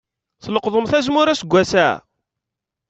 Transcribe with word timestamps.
Tleqḍemt 0.43 0.93
azemmur 0.97 1.27
aseggas-a? 1.33 1.87